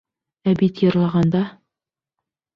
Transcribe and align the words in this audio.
Ә 0.51 0.53
бит 0.61 0.81
йырлағанда... 0.85 1.43